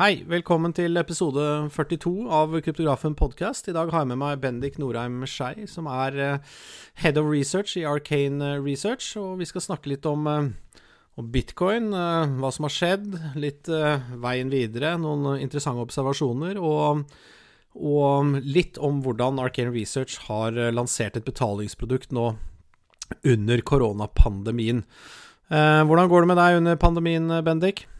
Hei, 0.00 0.22
velkommen 0.24 0.72
til 0.72 0.96
episode 0.96 1.42
42 1.74 2.22
av 2.32 2.54
Kryptografen 2.64 3.12
podcast. 3.12 3.66
I 3.68 3.74
dag 3.76 3.90
har 3.92 4.00
jeg 4.00 4.08
med 4.08 4.18
meg 4.22 4.38
Bendik 4.40 4.78
Norheim 4.80 5.18
Skei, 5.28 5.66
som 5.68 5.90
er 5.92 6.16
uh, 6.16 6.54
head 7.02 7.20
of 7.20 7.28
research 7.28 7.74
i 7.76 7.82
Arcane 7.84 8.54
Research. 8.64 9.10
Og 9.20 9.34
vi 9.42 9.48
skal 9.50 9.60
snakke 9.66 9.92
litt 9.92 10.08
om, 10.08 10.24
uh, 10.24 10.80
om 11.20 11.28
bitcoin, 11.28 11.92
uh, 11.92 12.32
hva 12.40 12.48
som 12.48 12.64
har 12.64 12.74
skjedd, 12.78 13.12
litt 13.44 13.68
veien 13.68 14.48
videre, 14.48 14.94
noen 15.04 15.34
interessante 15.36 15.84
observasjoner, 15.84 16.56
og, 16.56 17.04
og, 17.76 18.40
litt 18.40 18.80
om 18.80 19.04
hvordan 19.04 19.44
Arcane 19.44 19.76
Research 19.76 20.16
har 20.30 20.56
lansert 20.72 21.20
et 21.20 21.28
betalingsprodukt 21.28 22.16
nå 22.16 22.30
under 23.20 23.68
koronapandemien. 23.68 24.86
hvordan 25.52 26.08
går 26.08 26.24
det 26.24 26.32
med 26.32 26.44
deg 26.46 26.62
under 26.64 26.84
pandemien, 26.88 27.42
Bendik? 27.44 27.90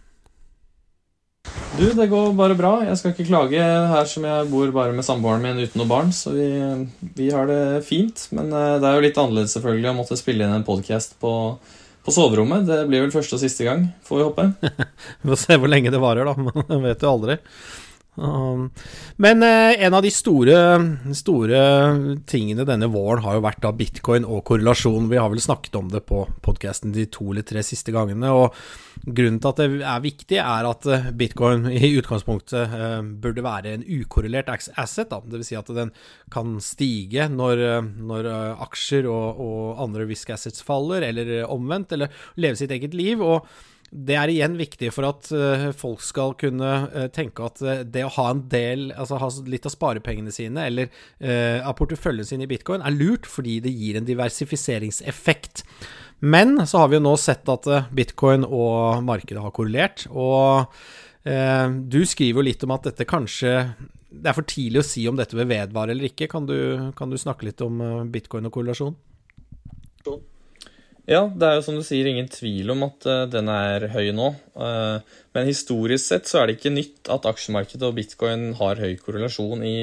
Du, 1.79 1.87
det 1.95 2.07
går 2.11 2.33
bare 2.37 2.57
bra. 2.59 2.73
Jeg 2.85 2.99
skal 2.99 3.13
ikke 3.15 3.29
klage 3.29 3.61
her 3.63 4.09
som 4.09 4.25
jeg 4.27 4.49
bor 4.51 4.73
bare 4.75 4.95
med 4.97 5.07
samboeren 5.07 5.45
min 5.45 5.61
uten 5.63 5.79
noe 5.81 5.89
barn, 5.89 6.11
så 6.15 6.33
vi, 6.35 6.49
vi, 7.17 7.29
har 7.31 7.47
det 7.49 7.85
fint. 7.87 8.27
Men 8.35 8.51
eh, 8.51 8.79
det 8.83 8.89
er 8.89 8.97
jo 8.97 9.05
litt 9.05 9.21
annerledes 9.21 9.55
selvfølgelig 9.57 9.93
å 9.93 9.99
måtte 10.01 10.19
spille 10.19 10.47
inn 10.47 10.57
en 10.59 10.67
podkast 10.67 11.15
på, 11.23 11.33
på, 12.03 12.15
soverommet. 12.15 12.67
Det 12.69 12.83
blir 12.91 13.05
vel 13.07 13.15
første 13.15 13.39
og 13.39 13.45
siste 13.45 13.69
gang, 13.69 13.87
får 14.07 14.19
vi 14.19 14.27
håpe. 14.27 14.49
vi 15.23 15.31
får 15.31 15.41
se 15.45 15.61
hvor 15.63 15.71
lenge 15.71 15.95
det 15.95 16.03
varer, 16.03 16.27
da. 16.27 16.35
Man 16.73 16.85
vet 16.89 17.07
jo 17.07 17.15
aldri. 17.15 17.39
Um, 18.21 18.69
men 19.17 19.43
eh, 19.43 19.81
en 19.85 19.95
av 19.97 20.03
de 20.05 20.11
store, 20.13 20.57
store, 21.17 21.61
tingene 22.29 22.67
denne 22.69 22.91
våren 22.93 23.23
har 23.25 23.39
jo 23.39 23.45
vært 23.47 23.63
da 23.65 23.73
bitcoin 23.73 24.27
og 24.29 24.43
korrelasjon. 24.51 25.09
Vi 25.09 25.17
har 25.21 25.31
vel 25.33 25.41
snakket 25.41 25.79
om 25.81 25.89
det 25.89 26.03
på 26.11 26.27
podkasten 26.45 26.93
de 26.93 27.07
to 27.09 27.31
eller 27.31 27.47
tre 27.49 27.65
siste 27.65 27.95
gangene. 27.97 28.29
og 28.29 28.53
Grunnen 29.01 29.39
til 29.41 29.49
at 29.49 29.63
det 29.63 29.69
er 29.89 30.05
viktig, 30.05 30.37
er 30.43 30.69
at 30.69 30.91
eh, 30.93 31.09
bitcoin 31.17 31.65
i 31.73 31.95
utgangspunktet 31.97 32.77
eh, 32.77 33.01
burde 33.25 33.47
være 33.47 33.75
en 33.79 33.89
ukorrelert 33.89 34.53
asset. 34.53 35.09
Dvs. 35.09 35.49
Si 35.49 35.57
at 35.57 35.73
den 35.73 35.95
kan 36.33 36.59
stige 36.65 37.31
når, 37.33 37.65
når 37.97 38.29
aksjer 38.67 39.09
og, 39.09 39.41
og 39.41 39.83
andre 39.87 40.05
risk 40.11 40.37
assets 40.37 40.61
faller, 40.67 41.09
eller 41.09 41.49
omvendt, 41.49 41.97
eller 41.97 42.13
leve 42.37 42.61
sitt 42.61 42.77
eget 42.77 42.93
liv. 42.97 43.25
og 43.25 43.49
det 43.91 44.15
er 44.15 44.31
igjen 44.31 44.55
viktig 44.55 44.93
for 44.95 45.09
at 45.09 45.29
uh, 45.35 45.71
folk 45.75 46.03
skal 46.07 46.37
kunne 46.39 46.69
uh, 46.93 47.09
tenke 47.11 47.43
at 47.43 47.59
uh, 47.65 47.81
det 47.83 48.05
å 48.07 48.13
ha 48.21 48.29
en 48.31 48.45
del, 48.51 48.91
altså 48.95 49.19
ha 49.19 49.31
litt 49.51 49.67
av 49.67 49.75
sparepengene 49.75 50.35
sine 50.35 50.67
eller 50.71 50.93
av 51.21 51.75
porteføljen 51.79 52.27
sin 52.27 52.45
i 52.45 52.49
bitcoin, 52.51 52.85
er 52.87 52.95
lurt 52.95 53.27
fordi 53.29 53.59
det 53.65 53.73
gir 53.75 53.99
en 53.99 54.07
diversifiseringseffekt. 54.07 55.65
Men 56.21 56.63
så 56.69 56.83
har 56.83 56.91
vi 56.91 56.99
jo 56.99 57.05
nå 57.05 57.15
sett 57.21 57.49
at 57.51 57.67
bitcoin 57.97 58.47
og 58.47 59.03
markedet 59.07 59.43
har 59.43 59.55
korrelert. 59.57 60.07
Og 60.11 60.71
du 61.91 62.01
skriver 62.09 62.41
jo 62.41 62.47
litt 62.47 62.65
om 62.65 62.73
at 62.73 62.89
dette 62.89 63.05
kanskje 63.09 63.53
Det 64.09 64.31
er 64.31 64.37
for 64.37 64.49
tidlig 64.49 64.81
å 64.81 64.87
si 64.89 65.05
om 65.09 65.19
dette 65.19 65.37
vil 65.37 65.49
vedvare 65.51 65.93
eller 65.93 66.09
ikke. 66.09 66.29
Kan 66.33 66.49
du, 66.49 66.57
kan 66.97 67.13
du 67.13 67.19
snakke 67.21 67.49
litt 67.49 67.61
om 67.65 67.81
bitcoin 68.13 68.49
og 68.49 68.57
korrelasjon? 68.57 68.97
Ja, 71.11 71.25
det 71.27 71.43
er 71.43 71.57
jo 71.59 71.63
som 71.67 71.75
du 71.75 71.83
sier 71.83 72.07
ingen 72.07 72.29
tvil 72.31 72.71
om 72.71 72.85
at 72.87 73.07
uh, 73.09 73.25
den 73.27 73.49
er 73.51 73.89
høy 73.91 74.13
nå. 74.15 74.29
Uh, 74.55 75.03
men 75.35 75.49
historisk 75.49 76.05
sett 76.07 76.29
så 76.31 76.39
er 76.39 76.47
det 76.47 76.61
ikke 76.61 76.71
nytt 76.71 77.11
at 77.11 77.25
aksjemarkedet 77.27 77.89
og 77.89 77.97
bitcoin 77.97 78.53
har 78.61 78.79
høy 78.79 78.95
korrelasjon 79.03 79.65
i 79.67 79.81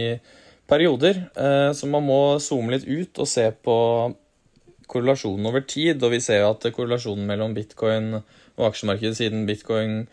perioder. 0.71 1.19
Uh, 1.35 1.75
så 1.75 1.89
man 1.91 2.05
må 2.07 2.19
zoome 2.43 2.71
litt 2.77 2.87
ut 2.87 3.19
og 3.19 3.27
se 3.27 3.43
på 3.51 3.75
korrelasjonen 4.87 5.49
over 5.51 5.65
tid. 5.67 5.99
Og 5.99 6.15
vi 6.15 6.21
ser 6.23 6.45
jo 6.45 6.53
at 6.53 6.69
korrelasjonen 6.71 7.27
mellom 7.27 7.57
bitcoin 7.57 8.21
og 8.21 8.69
aksjemarkedet 8.69 9.19
siden 9.19 9.43
bitcoin 9.49 10.05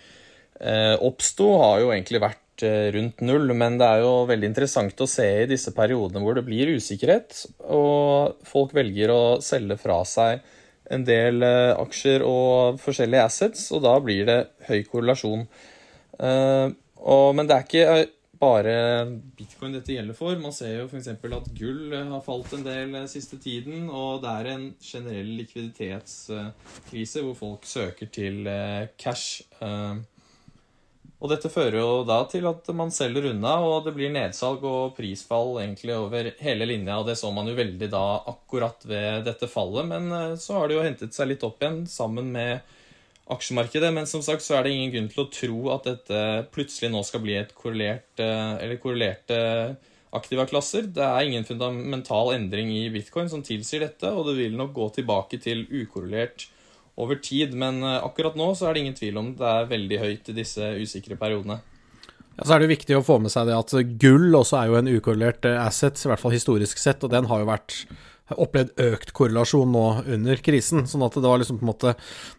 oppsto, 1.02 1.46
har 1.58 1.80
jo 1.82 1.88
egentlig 1.90 2.20
vært 2.22 2.62
rundt 2.94 3.22
null. 3.26 3.54
Men 3.58 3.78
det 3.78 3.86
er 3.86 4.02
jo 4.02 4.12
veldig 4.30 4.50
interessant 4.50 5.00
å 5.02 5.08
se 5.10 5.26
i 5.42 5.48
disse 5.50 5.74
periodene 5.76 6.22
hvor 6.22 6.38
det 6.38 6.44
blir 6.46 6.70
usikkerhet, 6.74 7.40
og 7.74 8.44
folk 8.46 8.74
velger 8.76 9.10
å 9.14 9.22
selge 9.42 9.78
fra 9.82 9.98
seg 10.08 10.44
en 10.92 11.04
del 11.06 11.44
eh, 11.44 11.72
aksjer 11.78 12.24
og 12.26 12.80
forskjellige 12.82 13.28
assets, 13.28 13.68
og 13.74 13.84
da 13.86 13.94
blir 14.04 14.28
det 14.28 14.40
høy 14.68 14.82
korrelasjon. 14.88 15.46
Eh, 16.18 16.68
og, 17.04 17.26
men 17.36 17.48
det 17.48 17.56
er 17.56 17.66
ikke 17.66 17.86
eh, 17.94 18.12
bare 18.44 18.76
bitcoin 19.38 19.76
dette 19.76 19.94
gjelder 19.94 20.16
for. 20.18 20.36
Man 20.40 20.52
ser 20.52 20.74
jo 20.82 20.88
f.eks. 20.90 21.08
at 21.14 21.52
gull 21.56 21.94
har 21.94 22.24
falt 22.24 22.52
en 22.56 22.66
del 22.66 22.96
siste 23.08 23.38
tiden, 23.40 23.88
og 23.88 24.24
det 24.24 24.32
er 24.32 24.50
en 24.52 24.66
generell 24.82 25.30
likviditetskrise 25.40 27.24
hvor 27.24 27.38
folk 27.38 27.68
søker 27.68 28.10
til 28.12 28.44
cash. 29.00 29.44
Og 31.24 31.30
dette 31.32 31.48
fører 31.48 31.78
jo 31.78 32.02
da 32.04 32.18
til 32.28 32.44
at 32.50 32.66
man 32.76 32.90
selger 32.92 33.30
unna, 33.30 33.54
og 33.64 33.86
det 33.86 33.94
blir 33.96 34.10
nedsalg 34.12 34.60
og 34.68 34.92
prisfall 34.92 35.54
egentlig 35.62 35.94
over 35.96 36.28
hele 36.44 36.66
linja. 36.68 36.98
Og 37.00 37.08
det 37.08 37.14
så 37.16 37.30
man 37.32 37.48
jo 37.48 37.54
veldig 37.56 37.88
da 37.94 38.02
akkurat 38.28 38.84
ved 38.84 39.24
dette 39.24 39.48
fallet, 39.48 39.88
men 39.88 40.12
eh, 40.12 40.34
så 40.36 40.58
har 40.58 40.68
det 40.68 40.76
jo 40.76 40.84
hentet 40.84 41.16
seg 41.16 41.30
litt 41.30 41.46
opp 41.48 41.64
igjen 41.64 41.86
sammen 41.88 42.28
med 42.34 42.60
aksjemarkedet. 43.32 43.88
Men 43.96 44.10
som 44.10 44.20
sagt 44.26 44.44
så 44.44 44.58
er 44.58 44.68
det 44.68 44.74
ingen 44.76 44.92
grunn 44.92 45.10
til 45.14 45.24
å 45.24 45.30
tro 45.32 45.58
at 45.78 45.88
dette 45.88 46.20
plutselig 46.52 46.92
nå 46.92 47.00
skal 47.08 47.24
bli 47.24 47.40
et 47.40 47.56
korrelert, 47.56 48.10
eh, 48.20 48.54
eller 48.60 48.82
korrelerte 48.84 49.40
aktiva 50.14 50.44
klasser. 50.50 50.92
Det 50.92 51.08
er 51.08 51.24
ingen 51.24 51.48
fundamental 51.48 52.34
endring 52.36 52.68
i 52.76 52.90
bitcoin 52.92 53.32
som 53.32 53.40
tilsier 53.40 53.88
dette, 53.88 54.12
og 54.12 54.28
det 54.28 54.36
vil 54.42 54.60
nok 54.60 54.76
gå 54.76 54.92
tilbake 55.00 55.40
til 55.40 55.64
ukorrelert 55.72 56.50
over 56.96 57.20
tid. 57.22 57.54
Men 57.58 57.82
eh, 57.82 58.00
akkurat 58.04 58.36
nå 58.38 58.52
så 58.54 58.68
er 58.68 58.74
det 58.74 58.84
ingen 58.84 58.98
tvil 58.98 59.20
om 59.20 59.32
det 59.38 59.50
er 59.50 59.70
veldig 59.70 60.00
høyt 60.02 60.32
i 60.32 60.38
disse 60.40 60.72
usikre 60.80 61.18
periodene. 61.20 61.60
Ja, 62.34 62.42
så 62.42 62.56
er 62.56 62.64
det 62.64 62.72
viktig 62.72 62.96
å 62.98 63.04
få 63.06 63.20
med 63.22 63.30
seg 63.30 63.46
det 63.46 63.54
at 63.58 63.76
gull 64.02 64.34
også 64.34 64.58
er 64.58 64.70
jo 64.70 64.80
en 64.80 64.90
ukorrelert 64.90 65.46
eh, 65.48 65.60
asset, 65.60 66.00
i 66.02 66.10
hvert 66.10 66.22
fall 66.22 66.34
historisk 66.34 66.82
sett, 66.82 67.04
og 67.06 67.12
den 67.14 67.30
har 67.30 67.42
jo 67.42 67.52
vært 67.52 67.84
opplevd 68.40 68.72
økt 68.80 69.10
korrelasjon 69.12 69.68
nå 69.74 69.84
under 70.16 70.40
krisen. 70.42 70.86
sånn 70.88 71.04
at 71.04 71.16
det 71.18 71.28
var 71.28 71.42
liksom 71.42 71.58
på 71.60 71.66
en 71.66 71.70
måte 71.70 71.90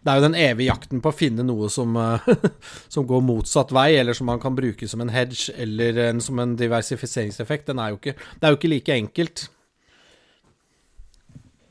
Det 0.02 0.10
er 0.10 0.18
jo 0.18 0.24
den 0.24 0.34
evige 0.34 0.72
jakten 0.72 1.00
på 1.00 1.12
å 1.12 1.14
finne 1.14 1.46
noe 1.46 1.70
som, 1.70 1.96
eh, 1.96 2.26
som 2.92 3.06
går 3.06 3.22
motsatt 3.24 3.72
vei, 3.72 3.92
eller 3.96 4.16
som 4.16 4.26
man 4.26 4.42
kan 4.42 4.56
bruke 4.56 4.88
som 4.88 5.00
en 5.00 5.14
hedge 5.14 5.54
eller 5.56 5.96
en, 6.10 6.20
som 6.20 6.38
en 6.42 6.56
diversifiseringseffekt. 6.58 7.68
Den 7.70 7.78
er 7.78 7.94
jo 7.94 8.00
ikke, 8.00 8.16
det 8.16 8.42
er 8.42 8.52
jo 8.54 8.60
ikke 8.60 8.72
like 8.74 8.98
enkelt. 9.00 9.48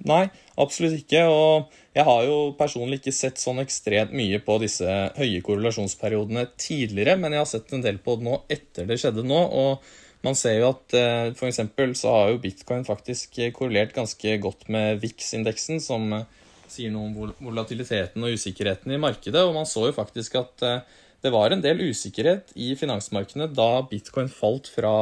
Nei, 0.06 0.30
absolutt 0.62 1.02
ikke. 1.02 1.26
Og 1.28 1.74
jeg 1.96 2.04
har 2.04 2.24
jo 2.28 2.40
personlig 2.60 3.00
ikke 3.00 3.16
sett 3.16 3.40
sånn 3.40 3.62
ekstremt 3.64 4.12
mye 4.16 4.42
på 4.44 4.58
disse 4.60 4.96
høye 5.16 5.44
korrelasjonsperiodene 5.46 6.50
tidligere, 6.60 7.16
men 7.20 7.36
jeg 7.36 7.44
har 7.44 7.52
sett 7.54 7.72
en 7.76 7.86
del 7.86 8.02
på 8.04 8.18
det 8.20 8.28
nå 8.28 8.42
etter 8.52 8.90
det 8.90 9.00
skjedde 9.00 9.24
nå. 9.24 9.44
og 9.62 10.02
man 10.26 10.34
ser 10.38 10.58
jo 10.58 10.72
at 10.72 10.96
eh, 10.98 11.28
f.eks. 11.36 11.60
så 12.00 12.12
har 12.12 12.32
jo 12.32 12.42
bitcoin 12.42 12.86
faktisk 12.88 13.38
korrelert 13.54 13.94
ganske 13.94 14.38
godt 14.42 14.66
med 14.74 14.98
VIX-indeksen, 15.04 15.78
som 15.84 16.08
eh, 16.18 16.26
sier 16.72 16.90
noe 16.90 17.12
om 17.12 17.34
volatiliteten 17.46 18.26
og 18.26 18.34
usikkerheten 18.34 18.96
i 18.96 19.02
markedet. 19.02 19.44
Og 19.46 19.54
man 19.54 19.70
så 19.70 19.86
jo 19.86 19.94
faktisk 19.94 20.40
at 20.42 20.66
eh, 20.66 20.82
det 21.22 21.34
var 21.34 21.54
en 21.54 21.62
del 21.62 21.84
usikkerhet 21.92 22.56
i 22.58 22.72
finansmarkedene 22.80 23.52
da 23.54 23.84
bitcoin 23.86 24.32
falt 24.34 24.72
fra 24.74 24.96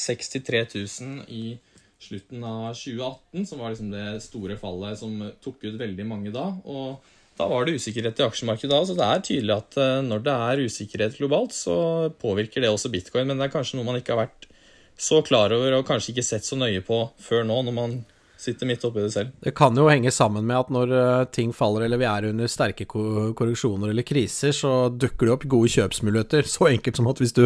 63 0.00 0.64
000 0.72 1.28
i 1.28 1.44
2022 1.58 1.73
slutten 2.04 2.44
av 2.46 2.70
2018, 2.76 3.46
som 3.48 3.60
var 3.60 3.74
liksom 3.74 3.90
det 3.94 4.06
store 4.24 4.56
fallet 4.60 5.00
som 5.00 5.18
tok 5.44 5.66
ut 5.66 5.76
veldig 5.80 6.06
mange 6.08 6.32
da. 6.34 6.50
Og 6.64 7.12
da 7.38 7.48
var 7.50 7.66
det 7.66 7.76
usikkerhet 7.80 8.20
i 8.20 8.26
aksjemarkedet 8.28 8.70
da, 8.70 8.80
så 8.86 8.94
det 8.98 9.06
er 9.10 9.22
tydelig 9.26 9.54
at 9.56 9.78
eh, 9.82 10.00
når 10.06 10.24
det 10.26 10.34
er 10.48 10.64
usikkerhet 10.68 11.16
globalt, 11.18 11.56
så 11.56 11.76
påvirker 12.22 12.62
det 12.62 12.70
også 12.70 12.92
bitcoin. 12.92 13.26
Men 13.30 13.40
det 13.40 13.48
er 13.48 13.54
kanskje 13.56 13.80
noe 13.80 13.88
man 13.88 13.98
ikke 13.98 14.14
har 14.14 14.26
vært 14.26 14.48
så 14.94 15.18
klar 15.26 15.50
over 15.56 15.74
og 15.74 15.88
kanskje 15.88 16.12
ikke 16.12 16.26
sett 16.26 16.46
så 16.46 16.58
nøye 16.58 16.84
på 16.86 17.00
før 17.18 17.42
nå, 17.48 17.56
når 17.66 17.74
man 17.74 17.96
sitter 18.44 18.68
midt 18.68 18.84
oppi 18.86 19.02
det 19.02 19.10
selv. 19.14 19.32
Det 19.44 19.54
kan 19.56 19.76
jo 19.78 19.86
henge 19.88 20.12
sammen 20.14 20.46
med 20.46 20.58
at 20.58 20.72
når 20.74 20.92
eh, 20.98 21.24
ting 21.34 21.52
faller 21.56 21.86
eller 21.86 22.00
vi 22.00 22.06
er 22.08 22.28
under 22.30 22.50
sterke 22.50 22.86
korreksjoner 22.86 23.90
eller 23.92 24.06
kriser, 24.06 24.52
så 24.56 24.72
dukker 24.92 25.26
det 25.26 25.34
opp 25.34 25.46
gode 25.56 25.72
kjøpsmuligheter. 25.74 26.46
Så 26.54 26.68
enkelt 26.70 27.00
som 27.00 27.08
at 27.10 27.20
hvis 27.22 27.34
du 27.36 27.42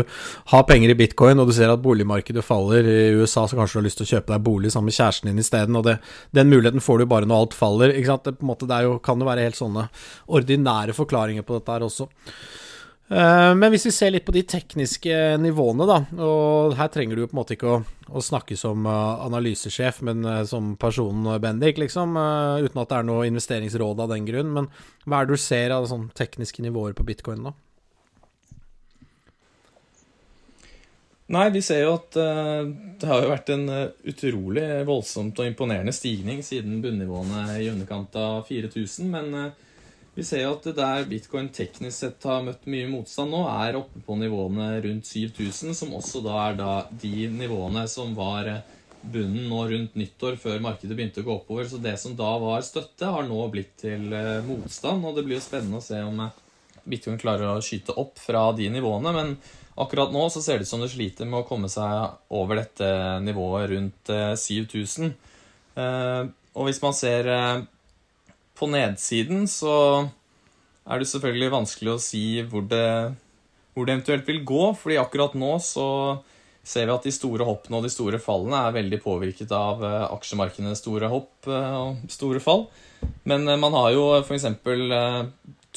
har 0.53 0.67
penger 0.69 0.93
i 0.93 0.99
bitcoin 0.99 1.41
og 1.41 1.49
du 1.49 1.55
ser 1.57 1.73
at 1.73 1.83
boligmarkedet 1.85 2.45
faller 2.45 2.87
i 2.89 2.99
USA, 3.17 3.47
så 3.49 3.57
kanskje 3.57 3.79
du 3.79 3.81
har 3.81 3.89
lyst 3.89 4.01
til 4.03 4.09
å 4.09 4.13
kjøpe 4.13 4.35
deg 4.35 4.45
bolig 4.45 4.73
sammen 4.75 4.91
med 4.91 4.99
kjæresten 4.99 5.31
din 5.31 5.43
isteden. 5.43 5.79
Og 5.79 5.87
det, 5.87 5.99
den 6.37 6.53
muligheten 6.53 6.85
får 6.85 7.03
du 7.03 7.09
bare 7.11 7.29
når 7.29 7.45
alt 7.47 7.59
faller. 7.59 7.95
Det, 7.97 8.37
måte, 8.45 8.69
det 8.69 8.83
jo, 8.85 8.99
kan 9.05 9.21
jo 9.21 9.29
være 9.29 9.49
helt 9.49 9.59
sånne 9.59 9.89
ordinære 10.39 10.97
forklaringer 10.97 11.47
på 11.47 11.59
dette 11.59 11.77
her 11.77 11.87
også. 11.89 12.09
Eh, 13.09 13.55
men 13.55 13.73
hvis 13.73 13.87
vi 13.89 13.93
ser 13.95 14.11
litt 14.13 14.27
på 14.27 14.35
de 14.37 14.43
tekniske 14.45 15.13
nivåene, 15.41 15.87
da, 15.89 16.03
og 16.21 16.75
her 16.77 16.91
trenger 16.93 17.17
du 17.17 17.23
jo 17.23 17.29
på 17.31 17.37
en 17.37 17.41
måte 17.41 17.55
ikke 17.57 17.71
å, 17.73 17.79
å 18.13 18.23
snakke 18.25 18.57
som 18.61 18.85
eh, 18.85 19.23
analysesjef, 19.25 20.03
men 20.05 20.27
eh, 20.29 20.43
som 20.49 20.75
personen 20.81 21.41
Bendik, 21.41 21.81
liksom, 21.81 22.19
uten 22.61 22.83
at 22.83 22.91
det 22.91 22.99
er 22.99 23.07
noe 23.09 23.31
investeringsråd 23.31 24.05
av 24.05 24.13
den 24.13 24.29
grunn. 24.29 24.53
Men 24.59 24.69
hva 25.07 25.23
er 25.23 25.29
det 25.31 25.39
du 25.39 25.41
ser 25.41 25.73
av 25.73 25.89
sånn 25.89 26.11
tekniske 26.19 26.65
nivåer 26.67 26.93
på 26.97 27.07
bitcoin 27.09 27.49
da? 27.49 27.55
Nei, 31.33 31.49
vi 31.53 31.61
ser 31.61 31.83
jo 31.83 31.91
at 31.99 32.15
det 32.17 33.09
har 33.09 33.21
jo 33.21 33.29
vært 33.29 33.51
en 33.53 33.67
utrolig 34.09 34.63
voldsomt 34.89 35.37
og 35.37 35.49
imponerende 35.51 35.93
stigning 35.93 36.41
siden 36.41 36.79
bunnivåene 36.81 37.59
i 37.61 37.67
underkant 37.69 38.17
av 38.17 38.47
4000. 38.49 39.11
Men 39.13 39.51
Vi 40.19 40.25
ser 40.27 40.41
jo 40.43 40.57
at 40.57 40.65
der 40.75 41.05
bitcoin 41.07 41.47
teknisk 41.55 41.95
sett 41.95 42.25
har 42.27 42.41
møtt 42.43 42.65
mye 42.67 42.89
motstand 42.91 43.31
nå, 43.31 43.45
er 43.47 43.77
oppe 43.79 44.01
på 44.03 44.17
nivåene 44.19 44.81
rundt 44.83 45.07
7000, 45.07 45.77
som 45.79 45.93
også 45.95 46.25
da 46.25 46.41
er 46.49 46.57
da 46.59 46.73
de 46.91 47.29
nivåene 47.31 47.85
som 47.87 48.17
var 48.19 48.51
bunnen 48.99 49.47
nå 49.47 49.61
rundt 49.71 49.95
nyttår, 49.95 50.41
før 50.43 50.59
markedet 50.65 50.99
begynte 50.99 51.23
å 51.23 51.29
gå 51.29 51.37
oppover. 51.37 51.71
Så 51.71 51.79
det 51.79 51.95
som 52.03 52.19
da 52.19 52.33
var 52.43 52.67
støtte, 52.67 53.13
har 53.15 53.31
nå 53.31 53.39
blitt 53.55 53.77
til 53.85 54.11
eh, 54.11 54.43
motstand, 54.43 55.07
og 55.07 55.15
det 55.15 55.23
blir 55.29 55.39
jo 55.39 55.45
spennende 55.47 55.79
å 55.79 55.87
se 55.87 56.03
om 56.03 56.27
eh, 56.27 56.43
bitcoin 56.83 57.23
klarer 57.23 57.53
å 57.53 57.63
skyte 57.63 57.95
opp 58.03 58.19
fra 58.19 58.49
de 58.59 58.67
nivåene. 58.75 59.15
Men 59.15 59.35
akkurat 59.79 60.11
nå 60.11 60.27
så 60.35 60.43
ser 60.43 60.59
det 60.59 60.67
ut 60.67 60.75
som 60.75 60.83
det 60.83 60.91
sliter 60.99 61.31
med 61.31 61.45
å 61.45 61.47
komme 61.47 61.71
seg 61.71 62.35
over 62.35 62.65
dette 62.65 62.91
nivået 63.23 63.71
rundt 63.71 64.17
7000. 64.43 65.13
Og 65.79 66.67
hvis 66.67 66.83
man 66.83 66.97
ser 66.97 67.29
på 68.59 68.69
nedsiden 68.71 69.47
så 69.51 69.75
er 70.89 71.01
det 71.01 71.09
selvfølgelig 71.11 71.55
vanskelig 71.55 71.95
å 71.95 72.03
si 72.03 72.25
hvor 72.49 72.65
det, 72.69 73.15
hvor 73.75 73.87
det 73.87 73.95
eventuelt 73.95 74.29
vil 74.29 74.43
gå, 74.49 74.65
fordi 74.79 74.99
akkurat 75.01 75.37
nå 75.39 75.55
så 75.63 75.89
ser 76.69 76.89
vi 76.89 76.95
at 76.95 77.07
de 77.07 77.13
store 77.15 77.47
hoppene 77.49 77.79
og 77.79 77.87
de 77.87 77.93
store 77.93 78.21
fallene 78.21 78.61
er 78.67 78.77
veldig 78.77 79.01
påvirket 79.05 79.53
av 79.57 79.85
eh, 79.85 80.05
aksjemarkedenes 80.11 80.83
store 80.83 81.09
hopp 81.13 81.49
eh, 81.49 81.77
og 81.79 82.11
store 82.13 82.43
fall. 82.45 82.67
Men 83.29 83.49
eh, 83.49 83.61
man 83.61 83.77
har 83.79 83.95
jo 83.97 84.11
f.eks. 84.21 84.49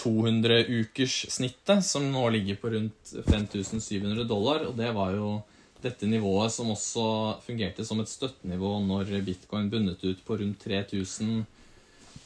200-ukerssnittet, 0.01 1.83
som 1.85 2.05
nå 2.09 2.23
ligger 2.33 2.57
på 2.57 2.71
rundt 2.73 3.11
5700 3.27 4.23
dollar. 4.25 4.63
Og 4.69 4.77
det 4.79 4.89
var 4.95 5.11
jo 5.13 5.33
dette 5.83 6.07
nivået 6.09 6.53
som 6.53 6.71
også 6.73 7.05
fungerte 7.45 7.85
som 7.85 7.99
et 8.01 8.09
støttenivå 8.09 8.77
når 8.87 9.11
bitcoin 9.27 9.69
bundet 9.69 10.01
ut 10.07 10.23
på 10.25 10.39
rundt 10.39 10.63
3000 10.63 11.43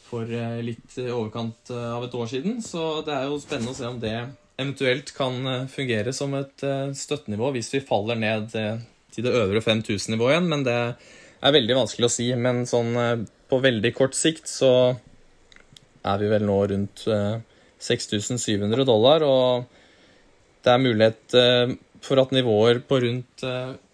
for 0.06 0.30
eh, 0.30 0.62
litt 0.66 0.98
i 1.02 1.07
overkant 1.10 1.72
eh, 1.74 1.92
av 1.98 2.06
et 2.06 2.18
år 2.18 2.30
siden. 2.31 2.60
Så 2.63 3.02
det 3.06 3.13
er 3.16 3.30
jo 3.30 3.40
spennende 3.42 3.74
å 3.74 3.78
se 3.78 3.88
om 3.90 4.02
det 4.02 4.16
eventuelt 4.56 5.12
kan 5.18 5.40
eh, 5.52 5.68
fungere 5.72 6.13
som 6.16 6.36
et 6.38 6.66
støttenivå 6.96 7.52
hvis 7.56 7.74
vi 7.75 7.86
faller 7.86 8.19
ned 8.19 8.52
til 8.54 9.25
det 9.25 9.36
øvre 9.36 9.63
5000-nivået 9.63 10.36
igjen. 10.36 10.52
Men 10.52 10.66
det 10.68 10.78
er 10.78 11.57
veldig 11.57 11.80
vanskelig 11.81 12.10
å 12.10 12.16
si. 12.16 12.30
Men 12.38 12.63
sånn 12.69 12.94
på 13.50 13.62
veldig 13.62 13.94
kort 13.98 14.18
sikt 14.18 14.50
så 14.50 14.72
er 16.06 16.22
vi 16.22 16.30
vel 16.30 16.46
nå 16.46 16.57
rundt 16.69 17.06
6700 17.86 18.86
dollar, 18.86 19.24
og 19.25 19.66
det 20.66 20.72
er 20.72 20.81
mulighet 20.81 21.36
for 22.06 22.22
at 22.22 22.34
nivåer 22.34 22.80
på 22.86 23.00
rundt 23.02 23.46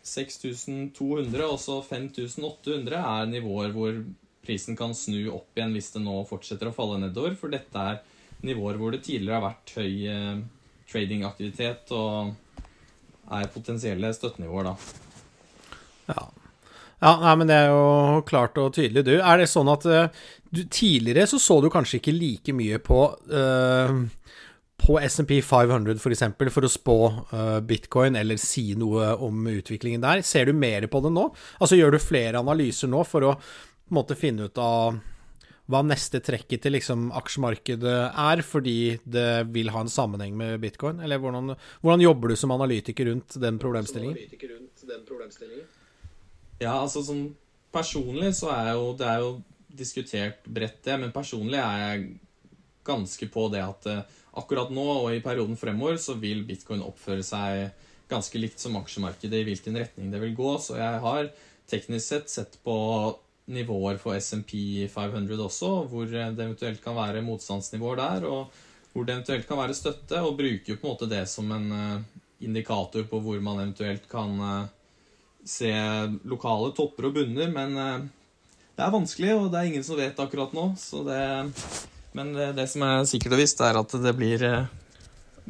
6200, 0.07 1.45
også 1.47 1.79
5800, 1.87 2.99
er 2.99 3.31
nivåer 3.31 3.71
hvor 3.75 3.95
prisen 4.45 4.77
kan 4.77 4.95
snu 4.97 5.29
opp 5.33 5.57
igjen 5.57 5.75
hvis 5.75 5.91
det 5.95 6.01
nå 6.03 6.15
fortsetter 6.29 6.69
å 6.69 6.75
falle 6.75 6.99
nedover. 7.01 7.35
For 7.39 7.53
dette 7.53 7.85
er 7.93 8.01
nivåer 8.45 8.79
hvor 8.81 8.93
det 8.93 9.03
tidligere 9.05 9.37
har 9.37 9.47
vært 9.51 9.73
høy 9.77 9.93
eh, 10.09 10.41
tradingaktivitet 10.91 11.93
og 11.95 12.33
er 13.31 13.51
potensielle 13.53 14.11
støttenivåer, 14.15 14.71
da. 14.71 14.75
Ja. 16.11 16.23
ja 17.05 17.11
nei, 17.21 17.35
men 17.39 17.51
det 17.51 17.59
er 17.61 17.69
jo 17.71 18.23
klart 18.27 18.57
og 18.59 18.73
tydelig, 18.75 19.05
du. 19.07 19.13
Er 19.19 19.39
det 19.39 19.47
sånn 19.51 19.71
at 19.71 19.87
uh, 19.87 20.25
du, 20.51 20.65
tidligere 20.67 21.29
så 21.29 21.39
så 21.39 21.61
du 21.63 21.69
kanskje 21.71 22.01
ikke 22.01 22.17
like 22.17 22.55
mye 22.57 22.81
på 22.83 23.05
uh, 23.31 24.01
på 24.81 24.97
SMP 25.05 25.37
500 25.45 25.93
f.eks. 25.93 26.01
For, 26.01 26.15
eksempel, 26.15 26.49
for 26.53 26.65
å 26.65 26.71
spå 26.71 26.97
uh, 27.31 27.59
bitcoin 27.65 28.17
eller 28.17 28.39
si 28.41 28.71
noe 28.79 29.13
om 29.21 29.45
utviklingen 29.51 30.01
der. 30.03 30.23
Ser 30.25 30.49
du 30.49 30.57
mer 30.57 30.87
på 30.89 31.03
det 31.05 31.13
nå? 31.13 31.27
Altså 31.61 31.77
Gjør 31.77 31.95
du 31.95 32.01
flere 32.01 32.41
analyser 32.41 32.89
nå 32.91 33.03
for 33.07 33.29
å 33.29 33.35
på 33.91 33.95
en 33.97 33.99
måte 33.99 34.15
finne 34.15 34.47
ut 34.47 34.59
av 34.63 34.95
hva 35.71 35.81
neste 35.83 36.21
trekket 36.23 36.63
til 36.63 36.75
liksom 36.75 37.09
aksjemarkedet 37.15 37.95
er, 38.09 38.41
fordi 38.43 38.97
det 39.03 39.51
vil 39.51 39.71
ha 39.75 39.83
en 39.83 39.91
sammenheng 39.91 40.35
med 40.39 40.59
bitcoin? 40.63 41.01
Eller 41.03 41.19
hvordan, 41.19 41.53
hvordan 41.83 42.03
jobber 42.03 42.31
du 42.31 42.39
som 42.39 42.53
analytiker 42.55 43.11
rundt 43.11 43.35
den 43.39 43.59
problemstillingen? 43.59 44.15
Ja, 46.61 46.77
altså 46.79 47.03
sånn 47.03 47.29
personlig 47.73 48.33
så 48.39 48.51
er 48.55 48.73
jo 48.77 48.91
det 48.99 49.07
er 49.11 49.23
jo 49.23 49.31
diskutert 49.67 50.43
bredt, 50.47 50.81
det. 50.87 50.97
Men 51.03 51.15
personlig 51.15 51.59
er 51.59 51.83
jeg 51.83 52.09
ganske 52.87 53.27
på 53.31 53.47
det 53.53 53.63
at 53.63 53.87
uh, 53.91 54.03
akkurat 54.39 54.71
nå 54.73 54.87
og 54.97 55.09
i 55.13 55.23
perioden 55.23 55.59
fremover 55.59 55.99
så 56.01 56.15
vil 56.19 56.45
bitcoin 56.47 56.83
oppføre 56.83 57.23
seg 57.27 57.69
ganske 58.11 58.39
likt 58.39 58.59
som 58.59 58.75
aksjemarkedet 58.79 59.39
i 59.39 59.47
hvilken 59.47 59.77
retning 59.79 60.11
det 60.11 60.23
vil 60.23 60.35
gå. 60.35 60.55
Så 60.63 60.79
jeg 60.79 61.03
har 61.03 61.31
teknisk 61.71 62.07
sett 62.07 62.31
sett 62.33 62.57
på 62.65 62.75
nivåer 63.51 63.99
for 64.01 64.17
SMP 64.17 64.87
500 64.91 65.37
også, 65.45 65.71
hvor 65.91 66.09
det 66.09 66.23
eventuelt 66.31 66.81
kan 66.83 66.97
være 66.97 67.23
motstandsnivåer 67.25 67.99
der, 67.99 68.27
og 68.29 68.61
hvor 68.91 69.07
det 69.07 69.15
eventuelt 69.15 69.47
kan 69.47 69.59
være 69.59 69.77
støtte, 69.77 70.19
og 70.21 70.37
bruker 70.39 70.73
jo 70.73 70.79
på 70.79 70.87
en 70.87 70.93
måte 70.93 71.09
det 71.11 71.23
som 71.31 71.51
en 71.55 71.67
eh, 71.75 72.21
indikator 72.47 73.05
på 73.07 73.21
hvor 73.23 73.39
man 73.43 73.61
eventuelt 73.63 74.07
kan 74.11 74.35
eh, 74.47 74.65
se 75.47 75.71
lokale 76.27 76.73
topper 76.77 77.09
og 77.09 77.15
bunner, 77.19 77.53
men 77.53 77.77
eh, 77.77 78.09
det 78.75 78.85
er 78.85 78.93
vanskelig, 78.93 79.31
og 79.37 79.49
det 79.51 79.61
er 79.61 79.71
ingen 79.71 79.85
som 79.85 79.99
vet 79.99 80.19
akkurat 80.19 80.53
nå. 80.55 80.69
Det, 81.07 81.23
men 82.17 82.35
det, 82.35 82.51
det, 82.57 82.67
som 82.71 82.85
er 82.87 83.07
sikkert 83.09 83.35
og 83.37 83.43
visst, 83.43 83.63
er 83.63 83.79
at 83.79 83.97
det 84.03 84.15
blir 84.17 84.45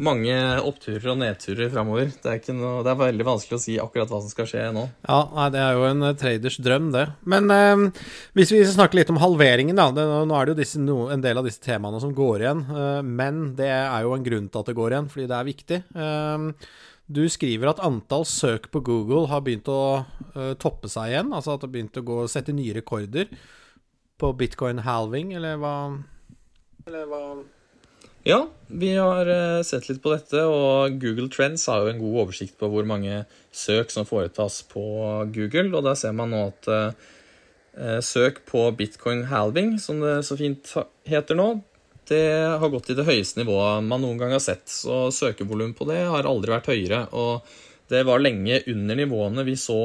mange 0.04 0.36
oppturer 0.66 1.12
og 1.14 1.20
nedturer 1.22 1.70
framover. 1.72 2.10
Det, 2.12 2.34
det, 2.48 2.92
er 2.92 3.00
veldig 3.00 3.28
vanskelig 3.28 3.58
å 3.58 3.62
si 3.62 3.78
akkurat 3.82 4.12
hva 4.12 4.22
som 4.24 4.32
skal 4.32 4.50
skje 4.50 4.66
nå. 4.76 4.86
Ja, 5.06 5.20
nei, 5.36 5.48
Det 5.54 5.62
er 5.62 5.78
jo 5.78 5.88
en 5.88 6.06
uh, 6.06 6.14
traders 6.18 6.58
drøm, 6.64 6.90
det. 6.96 7.06
Men 7.30 7.52
uh, 7.54 8.04
hvis 8.38 8.54
vi 8.54 8.62
snakker 8.68 9.02
litt 9.02 9.14
om 9.14 9.22
halveringen, 9.22 9.78
da. 9.78 9.90
Det, 9.96 10.06
nå 10.28 10.38
er 10.38 10.48
det 10.48 10.56
jo 10.56 10.62
disse, 10.62 10.82
no, 10.82 10.98
en 11.14 11.24
del 11.24 11.42
av 11.42 11.48
disse 11.48 11.64
temaene 11.64 12.02
som 12.04 12.16
går 12.18 12.46
igjen. 12.46 12.66
Uh, 12.72 13.02
men 13.06 13.44
det 13.60 13.70
er 13.78 14.08
jo 14.08 14.16
en 14.18 14.26
grunn 14.26 14.50
til 14.50 14.64
at 14.64 14.72
det 14.72 14.78
går 14.80 14.96
igjen, 14.96 15.12
fordi 15.14 15.30
det 15.32 15.38
er 15.38 15.52
viktig. 15.52 15.82
du 17.12 17.24
skriver 17.28 17.72
at 17.72 17.82
antall 17.84 18.24
søk 18.26 18.70
på 18.72 18.80
Google 18.88 19.26
har 19.28 19.42
begynt 19.44 19.68
å 19.68 20.06
toppe 20.62 20.88
seg 20.92 21.12
igjen. 21.12 21.34
Altså 21.36 21.54
at 21.54 21.62
det 21.62 21.68
har 21.68 21.74
begynt 21.76 22.00
å 22.00 22.08
gå, 22.08 22.22
sette 22.32 22.56
nye 22.56 22.76
rekorder 22.78 23.32
på 24.22 24.36
bitcoin 24.38 24.84
halving, 24.86 25.34
eller 25.36 25.58
hva? 25.60 25.76
Eller 26.88 27.10
hva 27.10 27.24
ja, 28.28 28.42
vi 28.68 28.92
har 28.96 29.30
eh, 29.30 29.62
sett 29.68 29.90
litt 29.90 30.02
på 30.04 30.14
dette, 30.14 30.44
og 30.46 31.00
Google 31.02 31.30
Trends 31.34 31.66
har 31.72 31.84
jo 31.84 31.94
en 31.94 32.02
god 32.02 32.20
oversikt 32.26 32.58
på 32.60 32.70
hvor 32.72 32.88
mange 32.88 33.24
søk 33.56 33.92
som 33.94 34.08
foretas 34.08 34.62
på 34.72 34.84
Google, 35.34 35.72
og 35.76 35.88
der 35.90 35.98
ser 36.00 36.16
man 36.18 36.34
nå 36.34 36.46
at 36.52 36.72
eh, 36.76 38.00
søk 38.06 38.44
på 38.50 38.68
bitcoin 38.78 39.26
halving, 39.32 39.78
som 39.82 40.04
det 40.04 40.22
så 40.28 40.38
fint 40.40 40.76
heter 41.10 41.40
nå, 41.40 41.50
det 42.12 42.24
har 42.60 42.72
gått 42.72 42.90
til 42.90 42.98
det 43.00 43.08
høyeste 43.08 43.40
nivået 43.40 43.86
man 43.88 44.02
noen 44.04 44.18
gang 44.20 44.34
har 44.36 44.42
sett. 44.44 44.66
Så 44.68 45.06
søkevolum 45.16 45.72
på 45.78 45.88
det 45.88 46.02
har 46.12 46.28
aldri 46.28 46.52
vært 46.52 46.72
høyere. 46.74 47.06
og 47.16 47.46
det 47.92 48.06
var 48.08 48.22
lenge 48.24 48.62
under 48.72 48.96
nivåene 48.96 49.44
vi 49.44 49.58
så 49.60 49.78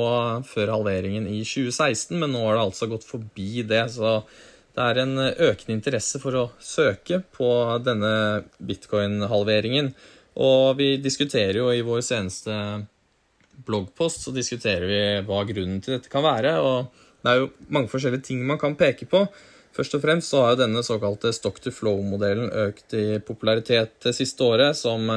før 0.47 0.77
halveringen 0.77 1.25
i 1.27 1.41
2016, 1.43 2.15
men 2.21 2.31
nå 2.31 2.45
har 2.45 2.55
det 2.55 2.67
altså 2.69 2.87
gått 2.91 3.07
forbi 3.07 3.65
det. 3.67 3.83
Så 3.97 4.21
det 4.77 4.85
er 4.85 5.01
en 5.01 5.17
økende 5.19 5.73
interesse 5.73 6.21
for 6.21 6.37
å 6.37 6.45
søke 6.61 7.23
på 7.33 7.49
denne 7.81 8.45
bitcoin-halveringen. 8.61 9.89
Og 10.45 10.77
vi 10.77 10.91
diskuterer 11.01 11.63
jo 11.63 11.71
i 11.73 11.85
vår 11.85 12.03
seneste 12.05 12.57
bloggpost 13.65 14.27
så 14.27 14.35
diskuterer 14.37 14.87
vi 14.91 15.03
hva 15.27 15.43
grunnen 15.49 15.81
til 15.81 15.97
dette 15.97 16.13
kan 16.13 16.25
være. 16.27 16.59
og 16.61 16.93
Det 17.23 17.33
er 17.33 17.41
jo 17.41 17.53
mange 17.73 17.91
forskjellige 17.93 18.29
ting 18.29 18.45
man 18.47 18.61
kan 18.61 18.77
peke 18.77 19.09
på. 19.09 19.25
Først 19.77 19.97
og 19.97 20.05
fremst 20.05 20.33
så 20.33 20.43
har 20.43 20.55
jo 20.55 20.63
denne 20.63 20.85
såkalte 20.85 21.33
stock 21.37 21.61
to 21.61 21.73
flow-modellen 21.75 22.53
økt 22.67 22.97
i 22.97 23.19
popularitet 23.25 23.99
det 24.05 24.15
siste 24.17 24.45
året, 24.45 24.77
som 24.77 25.09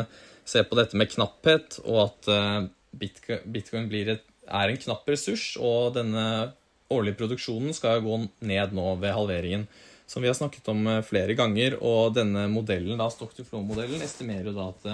ser 0.47 0.65
på 0.67 0.79
dette 0.79 0.97
med 0.99 1.11
knapphet, 1.11 1.79
og 1.85 1.99
at 2.07 2.31
eh, 2.33 2.67
bitcoin 2.99 3.91
et, 4.15 4.25
er 4.49 4.71
en 4.71 4.81
knapp 4.81 5.07
ressurs. 5.07 5.53
Og 5.61 5.93
denne 5.95 6.25
årlige 6.89 7.19
produksjonen 7.21 7.75
skal 7.75 8.01
gå 8.05 8.17
ned 8.39 8.73
nå 8.73 8.95
ved 9.01 9.13
halveringen. 9.13 9.67
Som 10.09 10.25
vi 10.25 10.29
har 10.29 10.37
snakket 10.37 10.67
om 10.71 10.87
eh, 10.87 11.03
flere 11.05 11.35
ganger. 11.37 11.77
Og 11.85 12.15
denne 12.17 12.47
modellen, 12.49 12.97
da, 12.97 13.09
stock 13.13 13.35
to 13.37 13.45
flow-modellen 13.45 14.01
estimerer 14.01 14.49
jo 14.49 14.57
da 14.57 14.67
at 14.71 14.87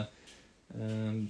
eh, 0.75 1.23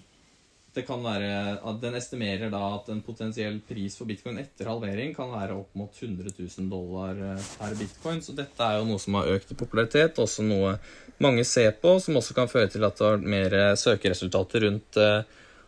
det 0.75 0.83
kan 0.83 0.99
være, 1.05 1.29
at 1.63 1.77
Den 1.79 1.95
estimerer 1.95 2.49
da 2.51 2.63
at 2.75 2.89
en 2.91 3.03
potensiell 3.05 3.61
pris 3.63 3.95
for 3.95 4.09
bitcoin 4.09 4.41
etter 4.41 4.67
halvering 4.67 5.13
kan 5.15 5.29
være 5.31 5.55
opp 5.55 5.77
mot 5.77 6.01
100 6.01 6.33
000 6.33 6.71
dollar 6.71 7.21
eh, 7.29 7.53
per 7.61 7.77
bitcoin. 7.77 8.25
Så 8.25 8.33
dette 8.35 8.65
er 8.65 8.79
jo 8.79 8.89
noe 8.89 9.01
som 9.05 9.21
har 9.21 9.31
økt 9.37 9.53
i 9.53 9.59
popularitet, 9.61 10.17
også 10.19 10.43
noe 10.49 10.75
mange 11.21 11.45
ser 11.47 11.77
på, 11.79 11.95
som 12.01 12.17
også 12.17 12.35
kan 12.35 12.51
føre 12.51 12.73
til 12.73 12.83
at 12.83 12.97
det 12.97 13.07
har 13.07 13.21
mer 13.37 13.53
søkeresultater 13.79 14.65
rundt 14.65 14.97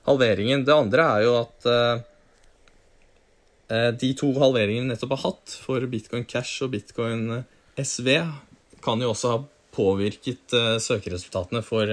halveringen. 0.10 0.66
Det 0.68 0.76
andre 0.76 1.06
er 1.14 1.28
jo 1.28 1.38
at 1.46 1.70
de 3.68 4.14
to 4.16 4.30
halveringene 4.40 4.88
vi 4.88 4.94
nettopp 4.94 5.16
har 5.18 5.24
hatt 5.26 5.56
for 5.66 5.84
bitcoin 5.92 6.26
cash 6.30 6.64
og 6.64 6.72
bitcoin 6.76 7.26
eh, 7.40 7.84
SV, 7.84 8.10
kan 8.84 9.02
jo 9.04 9.12
også 9.12 9.34
ha 9.34 9.42
påvirket 9.76 10.56
eh, 10.56 10.76
søkeresultatene 10.84 11.64
for 11.66 11.92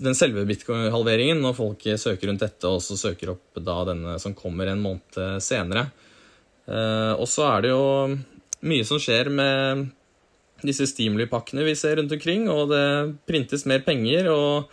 den 0.00 0.16
selve 0.16 0.46
bitcoin-halveringen, 0.48 1.42
når 1.44 1.56
folk 1.58 1.82
søker 2.00 2.30
rundt 2.30 2.40
dette 2.40 2.70
og 2.70 2.80
så 2.80 2.96
søker 2.96 3.34
opp 3.34 3.60
da 3.60 3.82
denne 3.90 4.16
som 4.22 4.32
kommer 4.36 4.70
en 4.72 4.80
måned 4.80 5.42
senere. 5.44 5.90
Og 7.20 7.26
så 7.28 7.44
er 7.50 7.66
det 7.66 7.72
jo 7.74 7.82
mye 8.64 8.86
som 8.88 8.96
skjer 8.96 9.28
med 9.28 9.82
disse 10.64 10.86
stimuli-pakkene 10.88 11.66
vi 11.68 11.76
ser 11.76 11.98
rundt 12.00 12.16
omkring, 12.16 12.48
og 12.48 12.72
det 12.72 12.86
printes 13.28 13.66
mer 13.68 13.84
penger. 13.84 14.30
og 14.32 14.72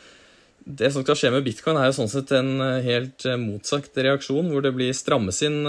det 0.65 0.91
som 0.94 1.03
skal 1.03 1.18
skje 1.18 1.32
med 1.34 1.46
bitcoin, 1.46 1.80
er 1.80 1.89
jo 1.89 1.98
sånn 2.00 2.12
sett 2.12 2.32
en 2.38 2.62
helt 2.86 3.25
motsatt 3.41 3.98
reaksjon, 3.98 4.51
hvor 4.51 4.63
det 4.65 4.74
blir 4.75 4.94
strammes 4.96 5.41
inn 5.48 5.62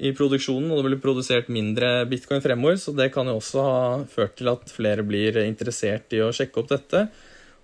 i 0.00 0.12
produksjonen, 0.16 0.70
og 0.70 0.80
det 0.80 0.86
blir 0.86 1.02
produsert 1.02 1.50
mindre 1.52 2.06
bitcoin 2.08 2.40
fremover. 2.44 2.78
Så 2.80 2.94
det 2.96 3.10
kan 3.14 3.28
jo 3.28 3.36
også 3.40 3.64
ha 3.66 3.80
ført 4.08 4.38
til 4.38 4.48
at 4.52 4.70
flere 4.72 5.04
blir 5.04 5.42
interessert 5.42 6.14
i 6.16 6.22
å 6.24 6.30
sjekke 6.32 6.62
opp 6.62 6.70
dette. 6.70 7.02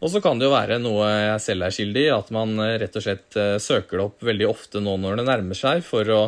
Og 0.05 0.11
så 0.13 0.21
kan 0.21 0.37
det 0.37 0.45
jo 0.45 0.53
være 0.53 0.77
noe 0.83 1.07
jeg 1.09 1.45
selv 1.47 1.65
er 1.65 1.77
skyldig 1.79 2.03
i, 2.05 2.13
at 2.13 2.33
man 2.35 2.59
rett 2.83 2.99
og 2.99 3.07
slett 3.07 3.39
søker 3.63 3.97
det 3.97 4.05
opp 4.05 4.27
veldig 4.29 4.51
ofte 4.51 4.83
nå 4.85 4.99
når 5.01 5.23
det 5.23 5.29
nærmer 5.31 5.57
seg, 5.57 5.81
for 5.87 6.13
å 6.13 6.21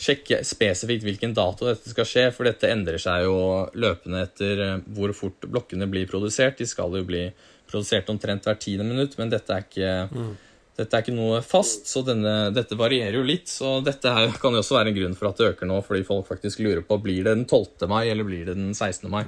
sjekke 0.00 0.42
spesifikt 0.44 1.04
hvilken 1.06 1.34
dato 1.36 1.68
dette 1.68 1.90
skal 1.90 2.08
skje, 2.08 2.24
for 2.34 2.48
dette 2.48 2.70
endrer 2.70 3.00
seg 3.00 3.24
jo 3.26 3.36
løpende 3.78 4.24
etter 4.26 4.62
eh, 4.64 4.74
hvor 4.96 5.12
fort 5.16 5.46
blokkene 5.48 5.88
blir 5.90 6.08
produsert. 6.10 6.58
De 6.60 6.68
skal 6.68 6.94
jo 6.98 7.06
bli 7.06 7.26
produsert 7.70 8.10
omtrent 8.12 8.46
hvert 8.46 8.62
tiende 8.62 8.86
minutt, 8.86 9.16
men 9.18 9.32
dette 9.32 9.52
er 9.52 9.64
ikke, 9.64 9.94
mm. 10.12 10.30
dette 10.78 10.98
er 10.98 11.04
ikke 11.04 11.16
noe 11.16 11.40
fast, 11.44 11.88
så 11.90 12.04
denne, 12.06 12.52
dette 12.54 12.78
varierer 12.78 13.18
jo 13.18 13.24
litt. 13.26 13.50
Så 13.50 13.78
dette 13.86 14.12
her 14.12 14.36
kan 14.42 14.54
jo 14.54 14.62
også 14.62 14.78
være 14.78 14.92
en 14.92 15.00
grunn 15.00 15.18
for 15.18 15.30
at 15.30 15.40
det 15.40 15.50
øker 15.54 15.70
nå, 15.70 15.80
fordi 15.86 16.06
folk 16.06 16.28
faktisk 16.28 16.62
lurer 16.62 16.84
på 16.86 17.00
blir 17.02 17.24
det 17.24 17.34
den 17.34 17.46
12. 17.48 17.88
mai 17.90 18.04
eller 18.06 18.28
blir 18.28 18.46
det 18.46 18.58
den 18.58 18.72
16. 18.74 19.08
mai. 19.10 19.24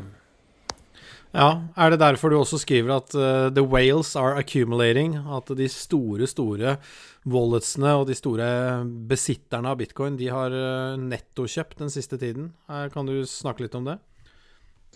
Ja, 1.33 1.69
Er 1.77 1.91
det 1.91 2.01
derfor 2.01 2.31
du 2.31 2.39
også 2.39 2.59
skriver 2.63 2.97
at 2.97 3.13
uh, 3.15 3.53
the 3.53 3.63
whales 3.63 4.15
are 4.17 4.39
accumulating? 4.41 5.17
At 5.29 5.51
de 5.57 5.69
store, 5.69 6.27
store 6.27 6.79
walletsene 7.29 7.93
og 8.01 8.07
de 8.09 8.17
store 8.17 8.49
besitterne 9.11 9.69
av 9.69 9.77
bitcoin 9.81 10.17
de 10.17 10.31
har 10.33 10.55
uh, 10.55 10.97
nettokjøpt 10.97 11.85
den 11.85 11.93
siste 11.93 12.17
tiden? 12.19 12.53
Uh, 12.71 12.89
kan 12.95 13.07
du 13.07 13.21
snakke 13.29 13.67
litt 13.67 13.77
om 13.77 13.85
det? 13.91 13.99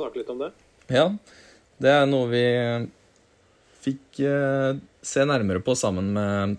Snakke 0.00 0.22
litt 0.22 0.32
om 0.32 0.40
det? 0.40 0.50
Ja, 0.88 1.10
det 1.82 1.92
er 1.92 2.08
noe 2.08 2.30
vi 2.32 2.44
fikk 3.82 4.20
se 5.02 5.24
nærmere 5.26 5.58
på 5.64 5.74
sammen 5.74 6.12
med 6.14 6.56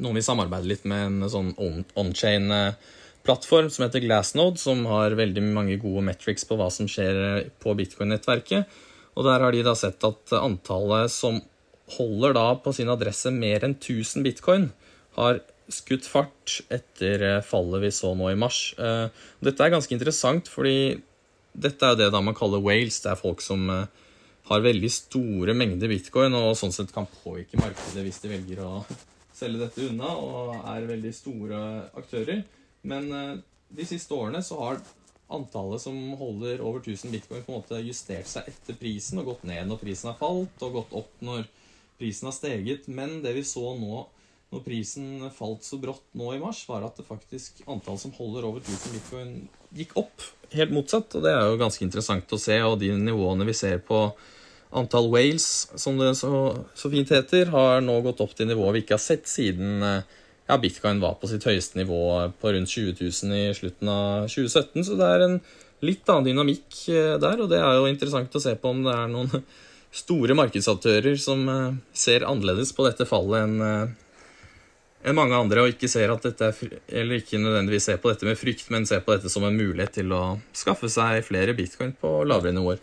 noen 0.00 0.16
vi 0.16 0.24
samarbeider 0.24 0.70
litt 0.70 0.86
med, 0.88 1.06
en 1.06 1.30
sånn 1.30 1.50
on-chain-plattform 1.98 3.68
som 3.70 3.84
heter 3.84 4.04
Glassnode, 4.04 4.58
som 4.60 4.86
har 4.88 5.16
veldig 5.18 5.44
mange 5.44 5.76
gode 5.82 6.04
metrics 6.06 6.46
på 6.48 6.56
hva 6.58 6.70
som 6.72 6.88
skjer 6.90 7.50
på 7.62 7.74
bitcoin-nettverket. 7.78 8.78
Og 9.16 9.26
der 9.26 9.44
har 9.44 9.54
de 9.54 9.64
da 9.66 9.74
sett 9.78 10.04
at 10.06 10.34
antallet 10.38 11.12
som 11.12 11.40
holder 11.96 12.34
da 12.36 12.48
på 12.60 12.74
sin 12.76 12.90
adresse 12.92 13.30
mer 13.32 13.64
enn 13.64 13.78
1000 13.78 14.26
bitcoin, 14.26 14.68
har 15.18 15.40
skutt 15.72 16.06
fart 16.08 16.58
etter 16.72 17.24
eh, 17.24 17.44
fallet 17.44 17.82
vi 17.82 17.92
så 17.92 18.14
nå 18.16 18.30
i 18.32 18.38
mars. 18.38 18.72
Eh, 18.80 19.06
dette 19.44 19.64
er 19.64 19.74
ganske 19.74 19.94
interessant, 19.94 20.48
fordi 20.50 20.98
dette 21.58 21.88
er 21.88 21.98
det 21.98 22.10
da 22.14 22.22
man 22.24 22.36
kaller 22.36 22.62
whales. 22.64 23.00
Det 23.04 23.12
er 23.12 23.20
folk 23.20 23.42
som 23.44 23.68
eh, 23.72 23.88
har 24.48 24.64
veldig 24.64 24.90
store 24.92 25.56
mengder 25.56 25.90
bitcoin 25.92 26.36
og 26.38 26.54
sånn 26.56 26.72
sett 26.74 26.94
kan 26.94 27.08
påvirke 27.20 27.60
markedet 27.60 28.04
hvis 28.04 28.22
de 28.22 28.32
velger 28.32 28.62
å 28.64 28.72
selge 29.36 29.60
dette 29.60 29.90
unna 29.90 30.14
og 30.16 30.54
er 30.64 30.88
veldig 30.88 31.12
store 31.14 31.58
aktører. 32.00 32.40
Men 32.88 33.10
de 33.68 33.84
siste 33.86 34.16
årene 34.16 34.40
så 34.42 34.56
har 34.62 34.80
antallet 35.28 35.82
som 35.82 35.96
holder 36.18 36.62
over 36.64 36.80
1000 36.80 37.12
bitcoin, 37.12 37.42
på 37.44 37.52
en 37.52 37.60
måte 37.60 37.80
justert 37.84 38.28
seg 38.30 38.48
etter 38.48 38.78
prisen 38.80 39.20
og 39.20 39.32
gått 39.32 39.48
ned 39.48 39.68
når 39.68 39.82
prisen 39.82 40.12
har 40.12 40.20
falt, 40.20 40.62
og 40.64 40.78
gått 40.80 40.94
opp 40.96 41.24
når 41.24 41.44
prisen 42.00 42.30
har 42.30 42.36
steget. 42.36 42.88
Men 42.88 43.20
det 43.24 43.34
vi 43.36 43.44
så 43.46 43.74
nå 43.76 44.06
når 44.48 44.64
prisen 44.64 45.28
falt 45.36 45.66
så 45.66 45.76
brått 45.80 46.06
nå 46.16 46.32
i 46.32 46.40
mars, 46.40 46.62
var 46.68 46.86
at 46.86 46.96
det 46.96 47.04
faktisk 47.04 47.60
antallet 47.66 48.00
som 48.00 48.14
holder 48.16 48.46
over 48.48 48.64
1000 48.64 48.94
bitcoin, 48.96 49.32
gikk 49.76 49.92
opp. 50.00 50.24
Helt 50.54 50.72
motsatt. 50.72 51.12
Og 51.18 51.24
det 51.26 51.34
er 51.34 51.50
jo 51.50 51.60
ganske 51.60 51.84
interessant 51.84 52.32
å 52.32 52.40
se. 52.40 52.56
Og 52.64 52.78
de 52.80 52.94
nivåene 52.96 53.44
vi 53.48 53.56
ser 53.56 53.82
på 53.84 54.06
antall 54.78 55.10
whales, 55.12 55.68
som 55.80 56.00
det 56.00 56.14
så, 56.16 56.30
så 56.76 56.90
fint 56.92 57.12
heter, 57.12 57.52
har 57.52 57.84
nå 57.84 57.98
gått 58.04 58.20
opp 58.24 58.34
til 58.36 58.48
nivået 58.48 58.78
vi 58.78 58.82
ikke 58.84 58.96
har 58.98 59.04
sett 59.04 59.28
siden 59.28 59.84
eh, 59.84 60.16
ja, 60.48 60.56
bitcoin 60.58 61.00
var 61.02 61.18
på 61.20 61.28
sitt 61.28 61.44
høyeste 61.44 61.78
nivå 61.78 62.00
på 62.40 62.52
rundt 62.54 62.72
20 62.72 62.96
000 62.96 63.36
i 63.36 63.46
slutten 63.56 63.90
av 63.92 64.28
2017. 64.32 64.86
Så 64.86 64.96
det 64.98 65.08
er 65.08 65.24
en 65.26 65.38
litt 65.84 66.08
annen 66.08 66.30
dynamikk 66.30 66.82
eh, 66.90 67.14
der, 67.20 67.42
og 67.44 67.50
det 67.52 67.60
er 67.60 67.78
jo 67.78 67.88
interessant 67.90 68.34
å 68.34 68.42
se 68.42 68.54
på 68.58 68.72
om 68.72 68.82
det 68.86 68.94
er 68.96 69.10
noen 69.12 69.44
store 70.02 70.36
markedsaktører 70.38 71.18
som 71.20 71.44
eh, 71.52 71.78
ser 71.92 72.26
annerledes 72.28 72.72
på 72.74 72.86
dette 72.88 73.08
fallet 73.08 73.44
enn 73.44 73.64
eh, 73.64 73.96
enn 75.06 75.14
mange 75.14 75.36
andre, 75.38 75.62
og 75.62 75.70
ikke 75.70 75.88
ser 75.90 76.10
at 76.10 76.24
dette 76.26 76.48
er, 76.50 76.78
eller 77.00 77.20
ikke 77.20 77.38
nødvendigvis 77.38 77.84
ser 77.86 78.00
på 78.02 78.10
dette 78.10 78.26
med 78.26 78.34
frykt, 78.36 78.66
men 78.74 78.86
ser 78.88 79.04
på 79.06 79.14
dette 79.14 79.30
som 79.30 79.44
en 79.46 79.54
mulighet 79.54 79.94
til 80.00 80.10
å 80.12 80.22
skaffe 80.50 80.90
seg 80.90 81.22
flere 81.22 81.54
bitcoin 81.56 81.92
på 82.00 82.10
lavere 82.26 82.50
nivåer. 82.56 82.80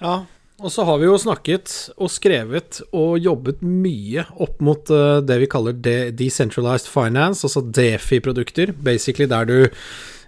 Ja, 0.00 0.22
og 0.60 0.72
så 0.72 0.84
har 0.84 1.00
vi 1.00 1.08
jo 1.08 1.18
snakket 1.20 1.72
og 1.96 2.10
skrevet 2.12 2.82
og 2.92 3.16
jobbet 3.22 3.62
mye 3.64 4.26
opp 4.40 4.60
mot 4.64 4.92
uh, 4.92 5.18
det 5.24 5.40
vi 5.42 5.48
kaller 5.50 5.76
de 5.76 5.96
decentralized 6.16 6.90
finance, 6.90 7.44
altså 7.46 7.62
Defi-produkter. 7.64 8.74
Basically 8.76 9.28
der 9.30 9.48
du 9.48 9.58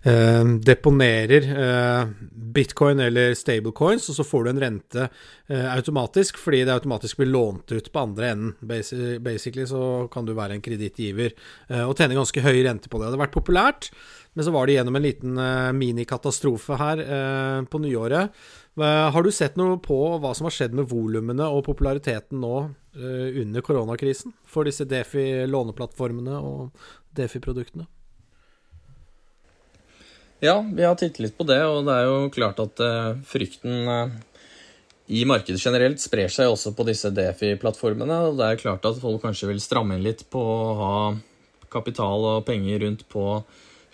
uh, 0.07 0.45
deponerer 0.67 1.47
eh, 1.65 2.11
bitcoin 2.53 3.01
eller 3.01 3.37
stablecoins, 3.39 4.09
og 4.11 4.17
så 4.19 4.25
får 4.27 4.45
du 4.45 4.51
en 4.51 4.63
rente 4.63 5.07
automatisk 5.53 6.39
fordi 6.41 6.63
det 6.65 6.73
automatisk 6.73 7.19
blir 7.21 7.31
lånt 7.33 7.73
ut 7.73 7.89
på 7.93 8.01
andre 8.01 8.31
enden. 8.33 8.53
Basically 8.61 9.67
så 9.69 10.09
kan 10.13 10.25
du 10.29 10.35
være 10.37 10.57
en 10.57 10.65
kredittgiver 10.65 11.33
og 11.85 11.93
tjene 11.99 12.17
ganske 12.17 12.45
høy 12.45 12.63
rente 12.65 12.89
på 12.89 12.97
det. 12.97 13.05
Det 13.05 13.11
hadde 13.11 13.21
vært 13.21 13.35
populært, 13.35 13.89
men 14.33 14.47
så 14.47 14.55
var 14.55 14.69
det 14.69 14.79
gjennom 14.79 14.97
en 14.97 15.05
liten 15.05 15.41
minikatastrofe 15.77 16.79
her 16.81 17.05
på 17.69 17.83
nyåret 17.85 18.45
har 18.81 19.25
du 19.25 19.33
sett 19.33 19.59
noe 19.61 19.77
på 19.85 19.99
hva 20.23 20.33
som 20.37 20.49
har 20.49 20.57
skjedd 20.57 20.77
med 20.77 20.89
volumene 20.89 21.49
og 21.53 21.67
populariteten 21.67 22.41
nå 22.41 22.55
under 22.97 23.65
koronakrisen 23.65 24.33
for 24.49 24.69
disse 24.69 24.89
Defi-låneplattformene 24.89 26.39
og 26.41 26.87
Defi-produktene? 27.17 27.89
Ja, 30.43 30.57
vi 30.75 30.83
har 30.83 30.97
tittet 30.99 31.21
litt 31.23 31.37
på 31.39 31.47
det, 31.47 31.61
og 31.63 31.85
det 31.87 31.95
er 31.95 32.09
jo 32.09 32.31
klart 32.35 32.59
at 32.59 32.81
uh, 32.83 33.13
frykten 33.31 33.87
uh, 33.87 34.15
i 35.07 35.21
markedet 35.29 35.63
generelt 35.63 36.03
sprer 36.03 36.33
seg 36.35 36.51
også 36.51 36.73
på 36.75 36.87
disse 36.89 37.13
Defi-plattformene. 37.15 38.17
og 38.27 38.41
Det 38.41 38.49
er 38.49 38.59
klart 38.59 38.89
at 38.89 38.99
folk 38.99 39.23
kanskje 39.23 39.53
vil 39.53 39.63
stramme 39.63 39.95
inn 39.95 40.03
litt 40.03 40.27
på 40.35 40.43
å 40.43 40.75
ha 40.81 40.97
kapital 41.71 42.27
og 42.33 42.43
penger 42.49 42.83
rundt 42.83 43.07
på 43.13 43.27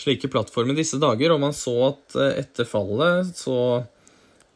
slike 0.00 0.30
plattformer 0.32 0.78
disse 0.78 0.96
dager. 1.02 1.36
Og 1.36 1.42
man 1.44 1.52
så 1.52 1.76
at 1.90 2.16
etter 2.30 2.68
fallet 2.68 3.28
så 3.36 3.58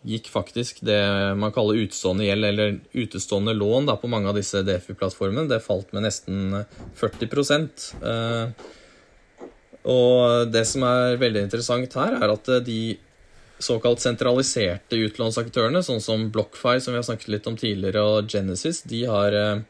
gikk 0.02 0.32
faktisk 0.32 0.80
det 0.87 1.02
man 1.38 1.52
kaller 1.54 1.78
utestående 1.84 2.26
gjeld, 2.26 2.46
eller 2.49 2.78
utestående 2.96 3.54
lån, 3.54 3.90
da, 3.90 3.96
på 4.00 4.11
mange 4.11 4.30
av 4.30 4.38
disse 4.38 4.64
DFI-plattformene. 4.66 5.49
Det 5.50 5.61
falt 5.64 5.92
med 5.94 6.06
nesten 6.08 6.62
40 6.99 7.68
eh, 8.00 8.70
Og 9.89 10.51
det 10.53 10.62
som 10.69 10.85
er 10.87 11.19
veldig 11.21 11.47
interessant 11.47 11.97
her, 11.99 12.19
er 12.19 12.35
at 12.35 12.51
de 12.67 12.81
såkalt 13.62 14.03
sentraliserte 14.03 14.99
utlånsaktørene, 15.07 15.83
sånn 15.87 16.03
som 16.03 16.29
BlockFi, 16.35 16.79
som 16.83 16.95
vi 16.95 17.01
har 17.01 17.07
snakket 17.07 17.31
litt 17.35 17.49
om 17.51 17.59
tidligere, 17.59 18.03
og 18.03 18.31
Genesis, 18.31 18.83
de 18.87 19.05
har, 19.11 19.35
eh, 19.35 19.62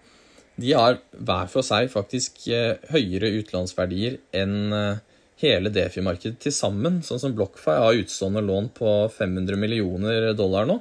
de 0.56 0.72
har 0.76 1.00
hver 1.12 1.48
for 1.52 1.64
seg 1.64 1.90
faktisk 1.92 2.46
eh, 2.48 2.76
høyere 2.92 3.32
utlånsverdier 3.40 4.18
enn 4.32 5.00
hele 5.42 5.72
Defi-markedet 5.74 6.38
til 6.44 6.54
sammen, 6.54 7.00
sånn 7.02 7.20
som 7.20 7.32
BlockFi, 7.36 7.78
har 7.82 7.98
utstående 7.98 8.44
lån 8.46 8.68
på 8.76 8.92
500 9.16 9.58
millioner 9.58 10.32
dollar 10.38 10.68
nå 10.68 10.78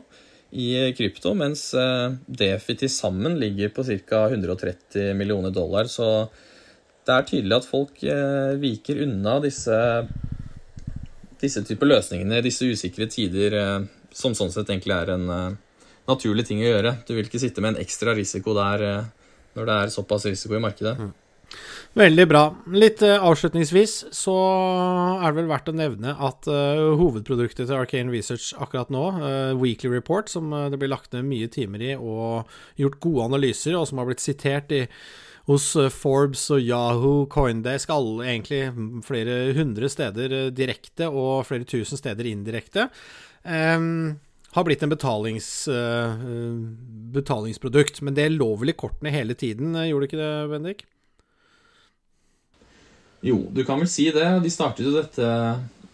i 0.52 0.94
krypto, 0.94 1.34
mens 1.38 1.72
eh, 1.74 2.14
Defi 2.28 2.76
til 2.76 2.92
sammen 2.92 3.38
ligger 3.40 3.72
på 3.72 3.86
ca. 4.08 4.26
130 4.28 5.14
millioner 5.16 5.54
dollar. 5.56 5.88
Så 5.88 6.28
det 7.08 7.16
er 7.16 7.28
tydelig 7.28 7.58
at 7.58 7.68
folk 7.70 8.04
eh, 8.04 8.54
viker 8.62 9.02
unna 9.06 9.40
disse, 9.44 9.78
disse 11.42 11.64
typer 11.68 11.90
løsningene 11.90 12.40
i 12.40 12.46
disse 12.46 12.68
usikre 12.70 13.10
tider, 13.12 13.58
eh, 13.58 13.80
som 14.14 14.36
sånn 14.38 14.52
sett 14.54 14.70
egentlig 14.70 14.98
er 14.98 15.14
en 15.16 15.58
naturlig 16.10 16.44
ting 16.50 16.60
å 16.60 16.68
gjøre. 16.68 16.98
Du 17.08 17.14
vil 17.16 17.28
ikke 17.30 17.40
sitte 17.40 17.64
med 17.64 17.74
en 17.74 17.84
ekstra 17.84 18.14
risiko 18.18 18.54
der 18.58 18.84
når 19.56 19.68
det 19.68 19.76
er 19.78 19.94
såpass 19.94 20.26
risiko 20.28 20.58
i 20.58 20.64
markedet. 20.64 20.98
Mm. 21.00 21.14
Veldig 22.00 22.26
bra. 22.32 22.42
Litt 22.72 23.02
uh, 23.04 23.18
avslutningsvis 23.28 23.96
så 24.16 24.36
er 25.20 25.26
det 25.26 25.42
vel 25.42 25.50
verdt 25.50 25.72
å 25.72 25.76
nevne 25.76 26.14
at 26.24 26.48
uh, 26.48 26.94
hovedproduktet 27.00 27.66
til 27.66 27.76
Arcane 27.76 28.14
Research 28.14 28.54
akkurat 28.56 28.92
nå, 28.94 29.04
uh, 29.20 29.52
Weekly 29.60 29.92
Report, 29.92 30.32
som 30.32 30.54
det 30.72 30.80
blir 30.80 30.92
lagt 30.94 31.12
ned 31.16 31.28
mye 31.28 31.52
timer 31.52 31.84
i 31.84 31.92
og 31.98 32.48
gjort 32.80 33.02
gode 33.04 33.28
analyser, 33.34 33.76
og 33.76 33.90
som 33.90 34.00
har 34.00 34.08
blitt 34.08 34.24
sitert 34.24 34.72
i, 34.76 34.86
hos 35.52 35.68
Forbes 35.94 36.48
og 36.56 36.64
Yahoo, 36.64 37.28
Coindesk, 37.32 37.92
alle 37.94 38.26
egentlig 38.32 38.64
flere 39.06 39.38
hundre 39.58 39.92
steder 39.92 40.50
direkte 40.56 41.10
og 41.12 41.46
flere 41.50 41.68
tusen 41.68 42.00
steder 42.00 42.32
indirekte. 42.32 42.88
Um, 43.44 44.16
har 44.52 44.66
blitt 44.68 44.82
en 44.84 44.92
betalings, 44.92 45.50
betalingsprodukt, 47.16 48.02
men 48.04 48.18
det 48.18 48.34
lå 48.34 48.50
vel 48.60 48.74
i 48.74 48.76
kortene 48.76 49.14
hele 49.14 49.36
tiden, 49.38 49.78
gjorde 49.88 50.04
det 50.04 50.10
ikke 50.10 50.20
det, 50.20 50.34
Bendik? 50.52 50.84
Jo, 53.22 53.38
du 53.54 53.62
kan 53.66 53.80
vel 53.80 53.90
si 53.90 54.10
det. 54.14 54.28
De 54.44 54.52
startet 54.52 54.88
jo 54.88 54.96
dette 54.96 55.26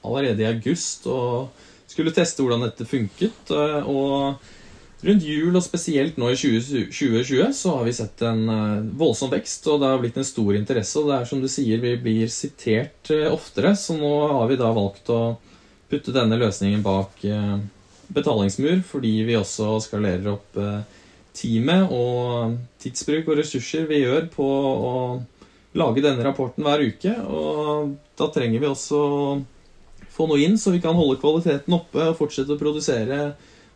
allerede 0.08 0.44
i 0.44 0.48
august 0.48 1.08
og 1.12 1.52
skulle 1.88 2.14
teste 2.16 2.44
hvordan 2.44 2.64
dette 2.64 2.88
funket. 2.88 3.52
Og 3.84 4.40
rundt 5.06 5.24
jul, 5.24 5.54
og 5.54 5.64
spesielt 5.66 6.18
nå 6.18 6.32
i 6.34 6.38
2020, 6.40 7.52
så 7.54 7.76
har 7.78 7.86
vi 7.86 7.94
sett 7.94 8.22
en 8.26 8.44
voldsom 8.98 9.30
vekst, 9.34 9.68
og 9.70 9.82
det 9.82 9.92
har 9.92 10.02
blitt 10.02 10.18
en 10.18 10.28
stor 10.28 10.58
interesse. 10.58 10.98
Og 11.00 11.12
det 11.12 11.18
er 11.20 11.30
som 11.30 11.42
du 11.44 11.50
sier, 11.52 11.82
vi 11.84 11.94
blir 12.02 12.32
sitert 12.34 13.12
oftere, 13.30 13.76
så 13.78 13.98
nå 13.98 14.14
har 14.40 14.50
vi 14.50 14.60
da 14.60 14.72
valgt 14.74 15.12
å 15.14 15.22
putte 15.92 16.16
denne 16.16 16.40
løsningen 16.40 16.82
bak 16.86 17.22
betalingsmur, 18.14 18.82
fordi 18.88 19.14
vi 19.28 19.38
også 19.38 19.78
skalerer 19.84 20.32
opp 20.34 20.58
teamet 21.38 21.92
og 21.94 22.58
tidsbruk 22.82 23.28
og 23.30 23.38
ressurser 23.42 23.86
vi 23.90 24.02
gjør 24.02 24.30
på 24.34 24.48
å 24.48 24.94
lage 25.78 26.02
denne 26.02 26.26
rapporten 26.26 26.66
hver 26.66 26.82
uke. 26.88 27.14
Og 27.30 27.94
da 28.18 28.30
trenger 28.34 28.64
vi 28.64 28.72
også 28.72 29.02
få 30.14 30.26
noe 30.30 30.42
inn, 30.42 30.58
så 30.58 30.74
vi 30.74 30.82
kan 30.82 30.98
holde 30.98 31.20
kvaliteten 31.22 31.76
oppe 31.78 32.10
og 32.10 32.18
fortsette 32.18 32.56
å 32.56 32.60
produsere 32.60 33.20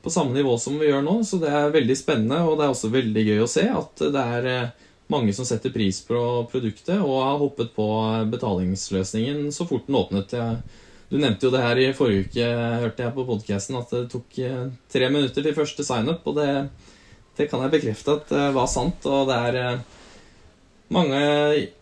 på 0.03 0.13
samme 0.13 0.35
nivå 0.35 0.57
som 0.59 0.77
vi 0.79 0.89
gjør 0.89 1.03
nå. 1.05 1.17
Så 1.27 1.39
det 1.41 1.51
er 1.51 1.73
veldig 1.73 1.97
spennende, 1.97 2.41
og 2.45 2.57
det 2.59 2.67
er 2.67 2.75
også 2.75 2.91
veldig 2.93 3.25
gøy 3.27 3.43
å 3.43 3.49
se 3.49 3.65
at 3.69 4.05
det 4.13 4.27
er 4.37 4.49
eh, 4.51 4.87
mange 5.11 5.33
som 5.35 5.47
setter 5.47 5.73
pris 5.73 5.99
på 6.07 6.19
produktet 6.51 7.01
og 7.01 7.17
har 7.19 7.41
hoppet 7.41 7.73
på 7.75 7.87
betalingsløsningen 8.31 9.49
så 9.53 9.67
fort 9.67 9.89
den 9.89 9.99
åpnet. 9.99 10.35
Du 11.11 11.17
nevnte 11.19 11.47
jo 11.47 11.51
det 11.51 11.63
her 11.65 11.79
i 11.81 11.89
forrige 11.91 12.29
uke, 12.29 12.45
hørte 12.85 13.03
jeg 13.03 13.15
på 13.17 13.27
podkasten, 13.27 13.79
at 13.81 13.89
det 13.91 14.05
tok 14.13 14.37
eh, 14.39 14.67
tre 14.91 15.09
minutter 15.11 15.43
til 15.43 15.57
første 15.57 15.83
signup. 15.83 16.23
Og 16.31 16.37
det, 16.39 16.51
det, 17.37 17.49
kan 17.51 17.65
jeg 17.65 17.73
bekrefte 17.73 18.15
at 18.15 18.31
det 18.31 18.45
var 18.55 18.69
sant. 18.71 19.03
Og 19.11 19.27
det 19.27 19.39
er 19.49 19.59
eh, 19.59 19.81
mange 20.91 21.21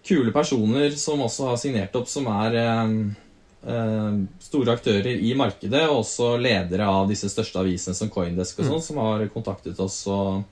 kule 0.05 0.33
personer 0.33 0.93
som 0.97 1.21
også 1.25 1.51
har 1.51 1.61
signert 1.61 1.95
opp, 1.97 2.09
som 2.09 2.25
er 2.39 2.57
eh, 2.57 2.81
eh, 2.81 3.28
store 3.59 4.71
aktører 4.71 5.09
i 5.19 5.33
markedet, 5.35 5.81
og 5.89 6.05
også 6.05 6.37
ledere 6.39 6.85
av 6.87 7.09
disse 7.09 7.27
største 7.27 7.59
avisene 7.59 7.97
som 7.97 8.11
Coindesk 8.13 8.61
og 8.61 8.69
sånn, 8.69 8.79
mm. 8.79 8.85
som 8.85 9.01
har 9.03 9.25
kontaktet 9.33 9.81
oss 9.83 9.97
og 10.07 10.45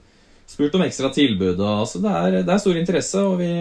spurt 0.47 0.75
om 0.75 0.85
ekstra 0.85 1.11
tilbud. 1.13 1.59
Altså, 1.59 1.99
det, 2.03 2.13
er, 2.13 2.37
det, 2.41 2.53
er, 2.53 2.61
stor 2.63 2.79
interesse, 2.79 3.23
og 3.23 3.41
vi 3.41 3.51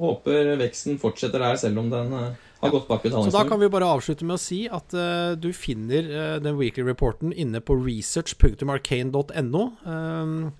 håper 0.00 0.56
veksten 0.60 0.98
fortsetter 1.02 1.42
der, 1.42 1.60
selv 1.60 1.78
om 1.84 1.90
den 1.92 2.10
uh, 2.10 2.32
har 2.64 2.72
gått 2.72 2.88
bak 2.88 3.06
Så 3.06 3.30
da 3.30 3.44
kan 3.46 3.60
vi 3.60 3.70
bare 3.70 3.86
avslutte 3.86 4.26
med 4.26 4.34
å 4.36 4.42
si 4.42 4.64
at 4.66 4.96
uh, 4.98 5.36
du 5.38 5.52
finner 5.54 6.10
uh, 6.10 6.36
den 6.42 6.58
weekly 6.58 6.86
reporten 6.88 7.30
inne 7.30 7.62
på 7.62 7.76
research.arcane.no. 7.78 9.64
Um, 9.86 10.52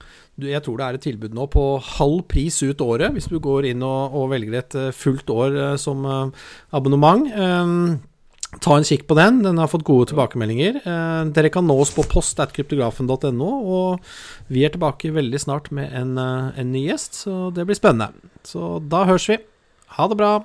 jeg 0.43 0.63
tror 0.67 0.79
det 0.79 0.87
er 0.87 0.99
et 0.99 1.07
tilbud 1.11 1.35
nå 1.35 1.49
på 1.51 1.67
halv 1.99 2.25
pris 2.31 2.63
ut 2.63 2.81
året, 2.83 3.15
hvis 3.15 3.31
du 3.31 3.39
går 3.43 3.71
inn 3.73 3.83
og, 3.87 4.15
og 4.15 4.31
velger 4.35 4.59
et 4.61 4.81
fullt 4.95 5.31
år 5.31 5.61
som 5.79 6.07
abonnement. 6.75 7.27
Um, 7.35 8.03
Ta 8.63 8.77
en 8.79 8.87
kikk 8.87 9.07
på 9.09 9.17
den. 9.19 9.43
Den 9.43 9.59
har 9.59 9.71
fått 9.71 9.87
gode 9.87 10.11
tilbakemeldinger. 10.13 10.81
Eh, 10.83 11.23
dere 11.35 11.51
kan 11.53 11.67
nå 11.67 11.77
oss 11.83 11.93
på 11.95 12.05
post.kryptografen.no, 12.07 13.51
og 13.79 14.53
vi 14.53 14.65
er 14.67 14.75
tilbake 14.75 15.13
veldig 15.15 15.41
snart 15.43 15.71
med 15.75 15.93
en, 15.93 16.17
eh, 16.19 16.61
en 16.61 16.73
ny 16.73 16.87
gjest, 16.89 17.25
så 17.25 17.55
det 17.55 17.67
blir 17.67 17.79
spennende. 17.79 18.13
Så 18.45 18.79
da 18.89 19.05
høres 19.09 19.29
vi. 19.29 19.39
Ha 19.99 20.09
det 20.09 20.19
bra. 20.19 20.45